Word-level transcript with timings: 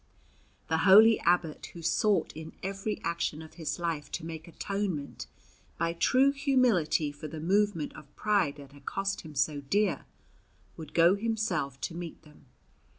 The 0.67 0.79
holy 0.79 1.19
abbot, 1.19 1.63
who 1.75 1.83
sought 1.83 2.33
in 2.33 2.53
every 2.63 2.99
action 3.03 3.43
of 3.43 3.53
his 3.53 3.77
life 3.77 4.09
to 4.13 4.25
make 4.25 4.47
atonement 4.47 5.27
by 5.77 5.93
true 5.93 6.31
humility 6.31 7.11
for 7.11 7.27
the 7.27 7.39
movement 7.39 7.95
of 7.95 8.15
pride 8.15 8.55
that 8.55 8.71
had 8.71 8.87
cost 8.87 9.21
him 9.21 9.35
so 9.35 9.59
dear, 9.61 10.05
would 10.75 10.95
go 10.95 11.13
himself 11.13 11.79
to 11.81 11.93
meet 11.93 12.23
them. 12.23 12.47